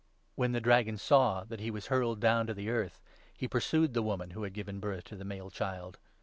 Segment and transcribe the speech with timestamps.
[0.33, 3.01] 611 When the Dragon saw that he was hurled down to the 13 earth,
[3.37, 5.99] he pursued the woman who had given birth to the male child.